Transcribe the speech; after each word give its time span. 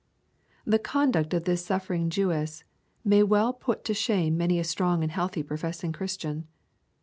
The 0.65 0.79
conduct 0.79 1.31
of 1.35 1.43
this 1.43 1.63
suffering 1.63 2.09
Jewess 2.09 2.63
may 3.05 3.21
well 3.21 3.53
put 3.53 3.83
to 3.85 3.93
shame 3.93 4.35
many 4.35 4.57
a 4.57 4.63
strong 4.63 5.03
and 5.03 5.11
healthy 5.11 5.43
professing 5.43 5.91
Christian. 5.91 6.47